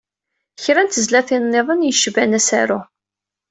Kra 0.63 0.81
n 0.83 0.87
tezlatin-nniḍen 0.89 1.85
yecban 1.87 2.35
«A 2.39 2.39
asaru». 2.41 2.79